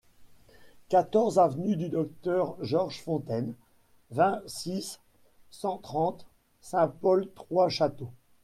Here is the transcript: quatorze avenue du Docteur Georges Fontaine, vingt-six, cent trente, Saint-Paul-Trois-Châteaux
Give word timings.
quatorze 0.89 1.37
avenue 1.37 1.75
du 1.75 1.87
Docteur 1.87 2.57
Georges 2.65 2.99
Fontaine, 3.03 3.53
vingt-six, 4.09 4.99
cent 5.51 5.77
trente, 5.77 6.25
Saint-Paul-Trois-Châteaux 6.61 8.09